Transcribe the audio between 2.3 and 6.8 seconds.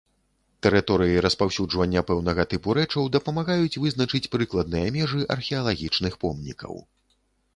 тыпу рэчаў дапамагаюць вызначыць прыкладныя межы археалагічных помнікаў.